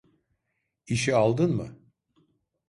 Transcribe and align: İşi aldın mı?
İşi 0.87 1.15
aldın 1.15 1.55
mı? 1.57 1.77